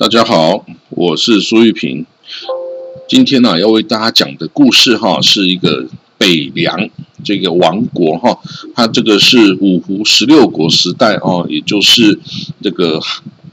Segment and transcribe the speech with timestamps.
[0.00, 2.06] 大家好，我是苏玉平。
[3.06, 5.86] 今天呢，要为大家讲的故事哈，是一个
[6.16, 6.88] 北凉
[7.22, 8.40] 这个王国哈。
[8.74, 12.18] 它这个是五胡十六国时代哦，也就是
[12.62, 12.98] 这个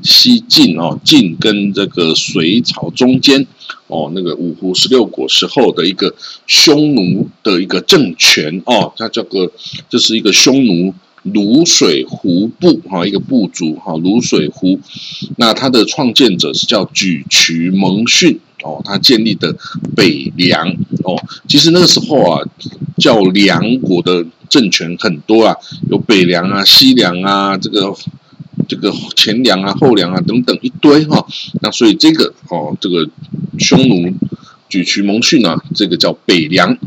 [0.02, 3.46] 西晋哦，晋跟这个隋朝中间
[3.88, 9.52] 哦，那个五胡十六国时候的一个匈奴的一个政权哦，它这个
[9.90, 10.94] 这是一个匈奴。
[11.26, 14.80] 卤水胡部哈，一个部族哈，卤水胡，
[15.38, 19.56] 那他的创建者是叫沮渠蒙逊哦，他建立的
[19.96, 20.70] 北凉
[21.04, 22.42] 哦，其实那个时候啊，
[22.98, 25.56] 叫梁国的政权很多啊，
[25.90, 27.94] 有北凉啊、西凉啊，这个
[28.68, 31.26] 这个前凉啊、后凉啊等等一堆哈，
[31.62, 33.10] 那所以这个哦，这个
[33.60, 34.14] 匈奴
[34.70, 36.78] 沮渠蒙逊啊，这个叫北凉。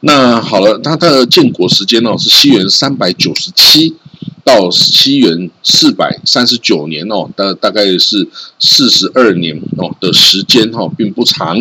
[0.00, 3.94] 那好了，它的建国时间呢是西元三百九十七
[4.44, 11.56] 到西元四百三十九年哦，大大概是四十二年哦的时间哈，并不长。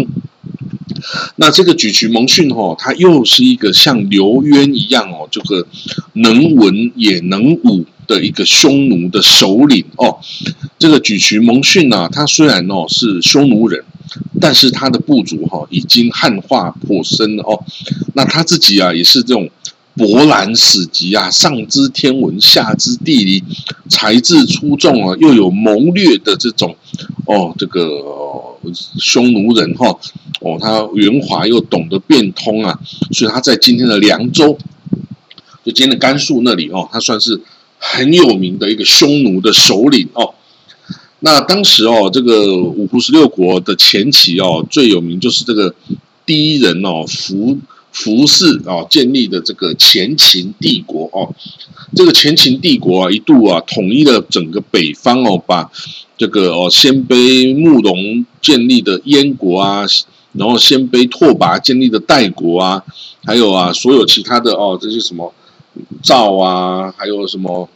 [1.35, 5.67] 那这个举渠蒙逊哈，他又是一个像刘渊一样哦，这个
[6.13, 10.17] 能文也能武的一个匈奴的首领哦。
[10.77, 13.83] 这个举渠蒙逊呢，他虽然哦是匈奴人。
[14.39, 17.63] 但是他的部族哈已经汉化颇深了哦，
[18.13, 19.49] 那他自己啊也是这种
[19.95, 23.43] 博览史籍啊，上知天文下知地理，
[23.89, 26.75] 才智出众啊，又有谋略的这种
[27.25, 27.83] 哦，这个
[28.99, 29.87] 匈奴人哈
[30.39, 32.79] 哦，他圆滑又懂得变通啊，
[33.11, 34.57] 所以他在今天的凉州，
[35.63, 37.39] 就今天的甘肃那里哦，他算是
[37.77, 40.33] 很有名的一个匈奴的首领哦。
[41.23, 45.73] 那当时哦，这个五胡十六国的前期哦，最有名就是这个
[46.25, 47.57] 第一人哦，服
[47.91, 51.33] 服氏哦建立的这个前秦帝国哦。
[51.95, 55.69] 这个前秦帝国啊，一度啊统一了整个北方哦，把
[56.17, 59.85] 这个哦鲜卑慕容建立的燕国啊，
[60.33, 62.83] 然后鲜卑拓跋建立的代国啊，
[63.25, 65.31] 还有啊所有其他的哦这些什么
[66.01, 67.69] 赵啊，还有什么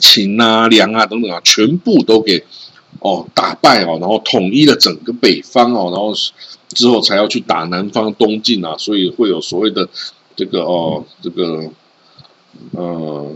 [0.00, 2.44] 秦啊、梁啊等等啊，全部都给。
[2.98, 6.12] 哦，打败哦，然后统一了整个北方哦，然后
[6.68, 9.88] 之后才要去打南方东晋啊，所以会有所谓的
[10.36, 11.70] 这个哦，这个
[12.72, 13.32] 呃，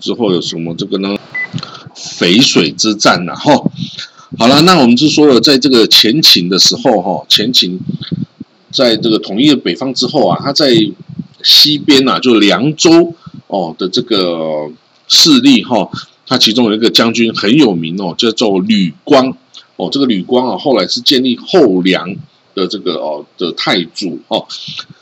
[0.00, 1.16] 之后有什么这个呢？
[1.94, 3.54] 淝水之战呐，哈，
[4.36, 7.78] 好了，那我们就说了，在这个前秦的时候哈，前秦
[8.70, 10.74] 在这个统一了北方之后啊，他在
[11.42, 13.14] 西边呐，就凉州
[13.46, 14.70] 哦的这个
[15.08, 15.88] 势力哈。
[16.24, 19.36] 他其中有一个将军很有名哦，叫做吕光
[19.76, 19.90] 哦。
[19.92, 22.08] 这个吕光啊，后来是建立后梁
[22.54, 24.46] 的这个哦的太祖哦。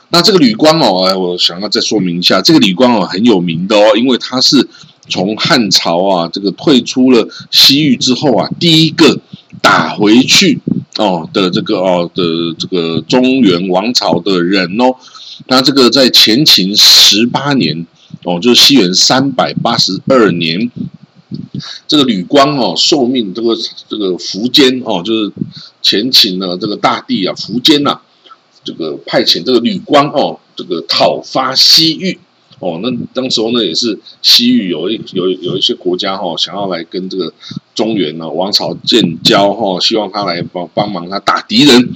[0.09, 4.67] 那这个吕光哦，哎，我想要再说明一下，这个吕光哦很有名的哦，因为他是
[5.07, 9.17] 从汉朝啊这个退出了西域之后啊，第一个
[9.61, 10.59] 打回去
[10.97, 12.23] 哦的这个哦的
[12.59, 14.95] 这个中原王朝的人哦。
[15.47, 17.85] 那这个在前秦十八年
[18.23, 20.71] 哦，就是西元三百八十二年。
[21.87, 23.55] 这个吕光哦，受命这个
[23.87, 25.31] 这个苻坚哦，就是
[25.81, 27.99] 前秦的这个大帝啊，苻坚呐，
[28.63, 32.19] 这个派遣这个吕光哦，这个讨伐西域
[32.59, 37.31] 哦，那当时候呢也是西域有一有有一些国家哈，想要来跟这个
[37.75, 41.93] 中原呢王朝建交哈，希望他来帮帮忙他打敌人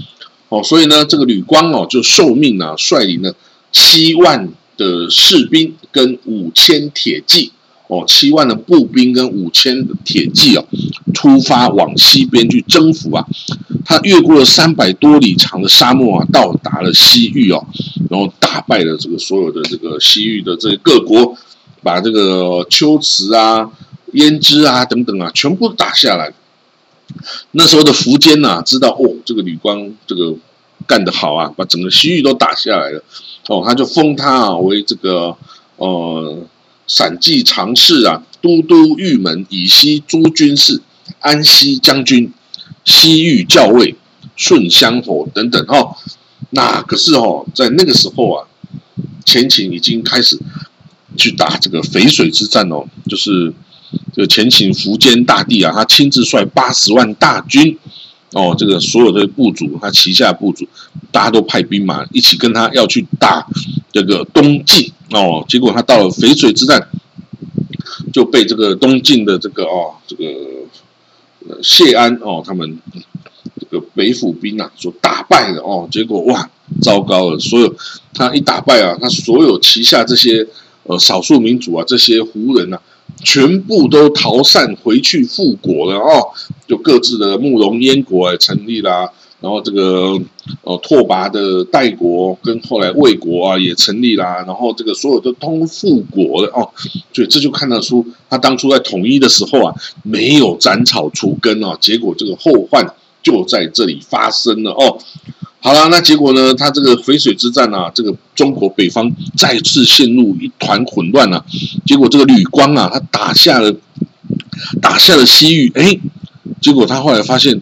[0.50, 3.36] 哦，所以呢这个吕光哦就受命啊，率领了
[3.72, 7.52] 七万的士兵跟五千铁骑。
[7.88, 10.66] 哦，七万的步兵跟五千的铁骑哦，
[11.14, 13.24] 出发往西边去征服啊。
[13.86, 17.64] 他越过了三百多里长的沙漠啊，到达了西域哦，
[18.10, 21.38] 然后打败了这个所有的这个西域的这个各国，
[21.84, 23.70] 把这个龟兹啊、
[24.14, 26.34] 胭脂啊等等啊，全部打下来。
[27.52, 30.34] 那时候的苻坚呐，知道哦，这个吕光这个
[30.88, 33.04] 干得好啊，把整个西域都打下来了。
[33.48, 35.38] 哦，他就封他啊为这个
[35.78, 36.48] 呃。
[36.88, 40.84] 陕骑常侍啊，都督玉门以西诸军事，
[41.20, 42.32] 安西将军，
[42.84, 43.96] 西域校尉，
[44.36, 45.96] 顺香侯等等哦。
[46.52, 48.46] 那可是哦，在那个时候啊，
[49.26, 50.40] 前秦已经开始
[51.18, 53.52] 去打这个淝水之战哦，就是
[54.14, 57.80] 这个前秦苻坚大帝啊，他亲自率八十万大军
[58.34, 60.68] 哦，这个所有的部族，他旗下部族，
[61.12, 63.48] 大家都派兵马一起跟他要去打
[63.92, 64.92] 这个东晋。
[65.12, 66.90] 哦，结果他到了淝水之战，
[68.12, 70.26] 就被这个东晋的这个哦，这个
[71.62, 72.80] 谢安哦，他们
[73.60, 75.88] 这个北府兵啊，所打败了哦。
[75.92, 76.50] 结果哇，
[76.82, 77.40] 糟糕了！
[77.40, 77.74] 所有
[78.14, 80.46] 他一打败啊，他所有旗下这些
[80.84, 82.82] 呃少数民族啊，这些胡人啊，
[83.24, 86.30] 全部都逃散回去复国了哦。
[86.68, 89.10] 就各自的慕容燕国也成立啦。
[89.42, 90.20] 然后这个
[90.64, 96.68] 呃拓跋的代国跟后来魏国啊也成立啦，然后这个所有的通复国了哦，
[97.14, 104.98] 所以这就看得出他当初在统一的时候啊没有斩草除根哦，结果这个后患就在这里发生了哦。
[105.66, 106.54] 好了，那结果呢？
[106.54, 111.44] 他这个淝水之战啊，这个中国北方再次陷入一团混乱啊。
[111.88, 113.76] 结果这个吕光啊，他打下了
[114.80, 116.00] 打下了西域，哎，
[116.62, 117.60] 结果他后来发现。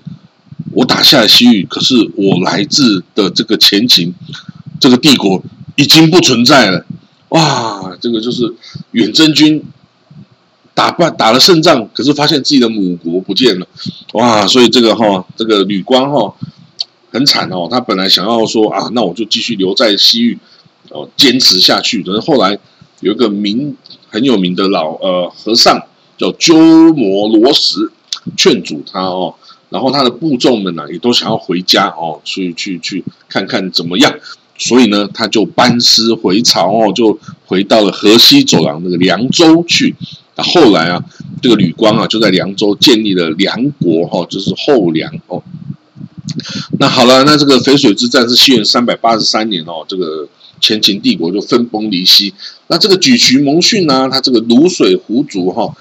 [0.76, 4.12] 我打下了西域，可是我来自的这个前秦
[4.80, 5.44] 这个帝国
[5.76, 6.84] 已经不存在了。
[7.30, 8.52] 哇，这个就是
[8.92, 9.62] 远征军
[10.74, 13.68] 打败打了胜仗，可是发现自己的母国不见了。
[14.14, 16.34] 哇，所以这个哈，这个吕光哈
[17.14, 17.68] 很惨哦。
[17.72, 20.38] 他本来想要说啊，那我就继续留在西域
[20.90, 22.02] 哦，坚持下去。
[22.04, 22.58] 可是后来
[23.00, 23.78] 有一个名
[24.10, 25.82] 很有名的老呃和尚
[26.18, 26.56] 叫鸠
[26.94, 27.90] 摩罗什
[28.36, 29.36] 劝阻他哦。
[29.70, 34.14] 然后他的部众们呢，也都想要回家哦，去去去看看怎么样。
[34.56, 37.18] 所以呢，他就班师回朝哦，就
[37.48, 39.96] 回到了河西走廊那个凉州去。
[40.36, 41.04] 那后来啊，
[41.42, 45.42] 这个吕光啊，就在凉州建立了梁国哈，就是后梁哦。
[46.80, 50.28] 那好了，那这个淝水之战是西元三百八十三年哦，这个
[50.60, 52.34] 前秦帝国就分崩离析。
[52.68, 55.74] 那这个举渠蒙逊呢，他这个卤水胡族哈。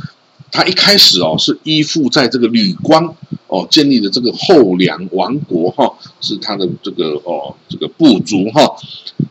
[0.55, 3.17] 他一开始哦是依附在这个吕光
[3.47, 5.91] 哦建立的这个后梁王国哈，
[6.21, 8.71] 是他的这个哦这个部族哈。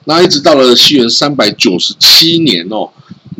[0.05, 2.89] 那一直到了西元三百九十七年哦，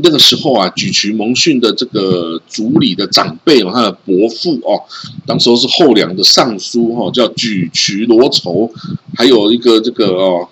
[0.03, 4.81] 那个时候啊，举渠蒙逊的这个族里的长辈哦，他的伯父哦，
[5.25, 8.71] 当时候是后梁的尚书哈，叫举渠罗筹，
[9.15, 10.47] 还有一个这个哦。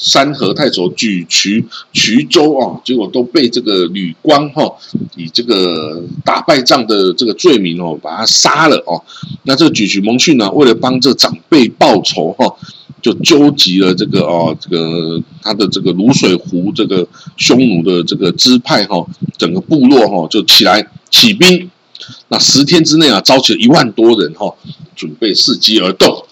[0.00, 4.72] 山河太守举渠衢州啊，结果都被这个吕光哈
[5.16, 9.02] 以这个打败仗的这个罪名哦，把他杀了哦。
[9.42, 12.46] 那这个举渠蒙逊呢，为了帮这长辈报仇哈，
[13.02, 17.06] 就纠集了这个哦，这个他的这个卤水湖这个
[17.36, 19.06] 匈奴的这个支派哈，
[19.36, 21.70] 整个部落哈就起来起兵。
[22.28, 24.54] 那十天之内啊，招集了一万多人哈，
[24.96, 26.24] 准备伺机而动。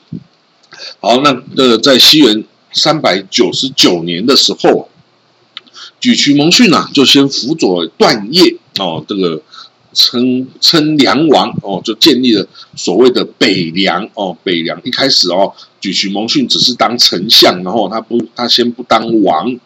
[1.01, 2.45] 好，那呃，在西元。
[2.73, 4.91] 三百九十九年的时候，
[5.99, 9.41] 举渠蒙逊呐，就先辅佐段业哦，这个
[9.97, 12.47] 称称梁王哦，就建立了
[12.77, 14.37] 所谓的北梁哦。
[14.45, 19.57] 北梁一开始哦，举渠蒙逊只是当丞相，然后他不，他先不当王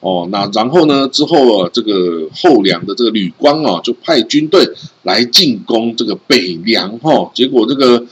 [0.00, 0.28] 哦。
[0.30, 4.68] 那然后呢，之后啊，这个后梁的这个吕光哦，就派军队
[5.04, 8.04] 来进攻这个北梁哈，结果这个。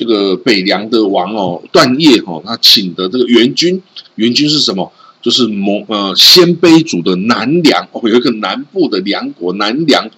[0.00, 3.82] 这个北凉的王哦，段业哈，他请的这个援军，
[4.14, 4.90] 援军是什么？
[5.20, 10.08] 就是蒙呃鲜卑族的南凉哦，有一个南部的梁国南凉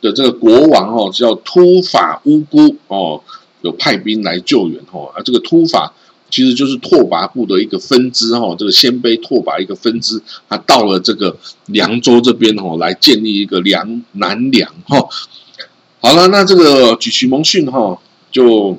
[0.00, 3.20] 的这个国王哦，叫突法乌孤哦，
[3.62, 5.10] 有派兵来救援哦。
[5.14, 5.92] 啊，这个突法
[6.30, 11.36] 其实就是拓跋部的一个分支哦，这个鲜卑拓跋一个分支，他到了这个
[11.66, 15.08] 凉州这边哦，来建立一个凉南凉哈。
[16.00, 17.98] 好了，那这个举渠蒙逊哈
[18.30, 18.78] 就。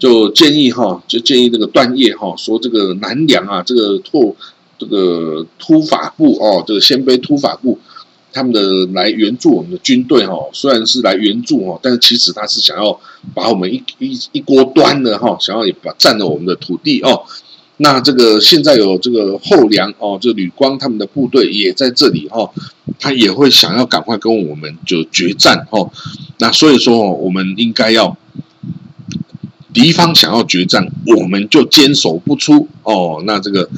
[0.00, 4.34] 就建议哈，就建议这个段业哈，说这个南梁啊，这个拓
[4.78, 7.78] 这个突法部哦，这个鲜卑突法部，
[8.32, 12.98] 他们的来援助我们的军队哈，虽然是来援助哈，但是其实他是想要
[13.34, 17.22] 把我们一一一锅端的哈，想要也把占了我们的土地哦。
[17.78, 22.50] 那这个现在有这个后梁哦，这吕光他们的部队也在这里哈，
[22.98, 25.90] 他也会想要赶快跟我们就决战哦。
[26.38, 28.16] 那所以说哦，我们应该要。
[29.72, 33.22] 敌方想要决战，我们就坚守不出哦。
[33.24, 33.70] 那这个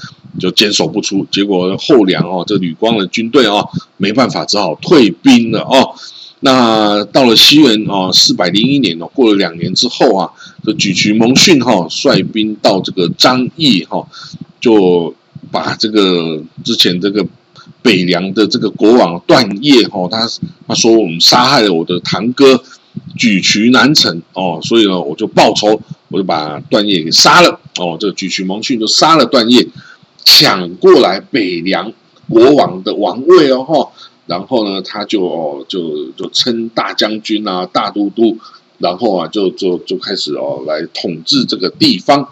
[0.43, 5.95] 就坚守不出，结果后梁哦，这吕光的军队哦，没办法，只好退兵了哦。
[6.41, 10.29] 那到了西元哦四百零一年哦，过了两年之后啊，
[10.65, 14.05] 这举渠蒙逊哈率兵到这个张掖哈，
[14.61, 15.15] 就
[15.53, 17.25] 把这个之前这个
[17.81, 20.29] 北凉的这个国王段业哈，他
[20.67, 22.61] 他说我们杀害了我的堂哥。
[23.17, 27.97] 举渠难成哦，所以呢，我就报仇，我就把段业给杀了哦。
[27.99, 29.67] 这个举渠蒙逊就杀了段业，
[30.25, 31.93] 抢过来北凉
[32.29, 33.93] 国王的王位哦哈。
[34.27, 38.39] 然后呢，他就哦就就称大将军啊、大都督，
[38.79, 42.29] 然后啊就就就开始哦来统治这个地方。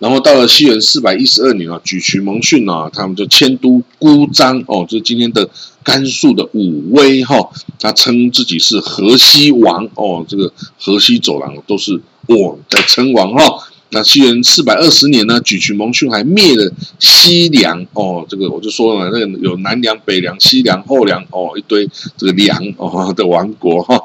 [0.00, 5.48] 然后到了西元四百一十二年啊，举渠蒙逊啊，他们就迁都姑臧哦，就是今天的
[5.84, 7.48] 甘肃的武威哈。
[7.78, 13.68] 他称自己是河西王哦，这个河西走廊都是我的称王哈。
[13.94, 24.02] 那西元四百二十年呢，举渠蒙逊还灭了西凉哦，这个我就说了，那个有南凉、北凉、西凉、后凉哦，一堆这个凉哦的王国哈。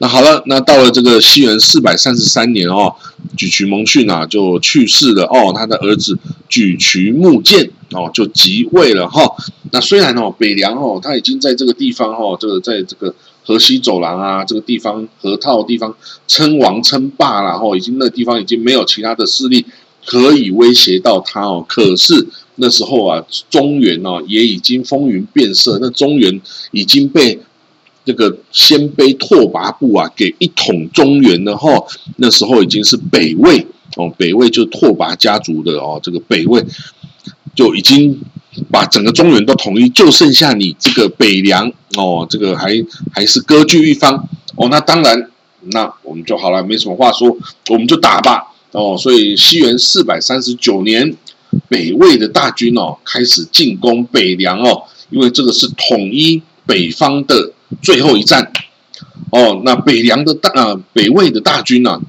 [0.00, 2.94] 那好了，那到了这个西元四百三十三年哦，
[3.36, 6.16] 举渠蒙逊啊就去世了哦，他的儿子
[6.48, 9.34] 举渠木建哦就即位了哈。
[9.72, 13.12] 那虽然哦北凉哦他已经在这个地方哦，这个在这个
[13.48, 19.64] 河西走廊啊这个地方河套地方称王称霸了哈，已经那地方已经没有其他的势力
[20.04, 21.64] 可以威胁到他哦。
[21.66, 26.38] 可是那时候啊中原哦也已经风云变色，那中原
[26.72, 27.40] 已经被。
[28.04, 31.68] 这个鲜卑拓跋部啊，给一统中原了哈。
[32.16, 33.66] 那时候已经是北魏
[33.98, 36.64] 哦，北魏就是拓跋家族的哦，这个北魏
[37.54, 38.18] 就已经
[38.70, 42.72] 把整个中原都统一，就剩下你这个北凉哦，这个还
[43.12, 44.68] 还是割据一方哦。
[44.70, 45.30] 那当然，
[45.72, 47.36] 那我们就好了，没什么话说，
[47.68, 48.96] 我们就打吧哦。
[48.98, 51.16] 所以西元四百三十九年，
[51.68, 57.52] 北魏的大军哦开始进攻北凉哦，因为这个是统一北方的。
[57.82, 58.50] 最后一战，
[59.30, 62.00] 哦，那北凉的大啊，北魏的大军啊，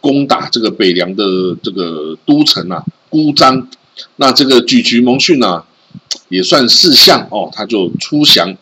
[0.00, 1.22] 攻打这个北凉的
[1.62, 3.68] 这个都城啊，孤张。
[4.16, 5.62] 那这个举渠蒙逊呢，
[6.28, 8.56] 也算四相哦，他就出降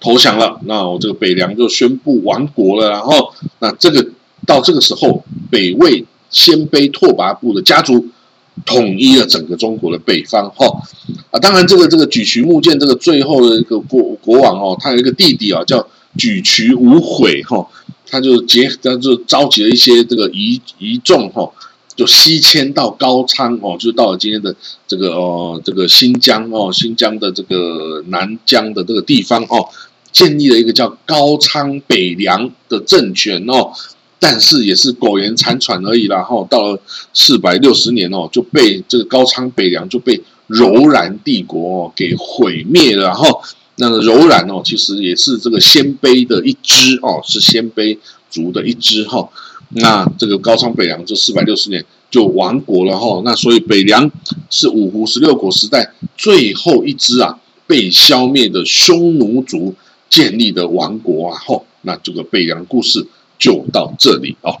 [0.00, 0.60] 投降了。
[0.64, 2.90] 那我这个北凉就宣布亡国了。
[2.90, 4.06] 然后，那这个
[4.46, 8.06] 到这个时候，北魏鲜卑拓跋部的家族。
[8.64, 10.64] 统一了整个中国的北方，哈
[11.32, 15.84] 啊，当然这个这个沮渠木剑这个最后的一个国国王哦，他有一个弟弟啊，叫
[16.16, 17.66] 沮渠无悔哈，
[18.08, 21.50] 他就结他就召集了一些这个遗遗众哈，
[21.96, 24.54] 就西迁到高昌哦，就到了今天的
[24.86, 29.68] 这个哦这个新疆哦，新疆的这个南疆的这个地方哦，
[30.12, 33.72] 建立了一个叫高昌北凉的政权哦。
[34.18, 36.80] 但是也是苟延残喘而已啦，哈，到了
[37.12, 43.42] 四百六十年哦，就被这个高昌北凉就被柔然帝国给毁灭了，然后。
[43.76, 47.98] 那个柔然哦，其实也是这个鲜卑的一支哦，是鲜卑
[48.30, 49.28] 族的一支哈。
[49.74, 53.22] 那这个高昌北凉这四百六十年就亡国了哈。
[53.24, 54.10] 那所以北凉
[54.50, 59.74] 是五胡十六国时代最后一支啊被消灭的匈奴族
[60.08, 61.60] 建立的王国啊，哈。
[61.82, 63.06] 那这个北凉故事。
[63.36, 64.56] 就到这里哦。